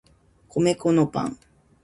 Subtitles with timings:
[0.59, 1.37] 米粉のパン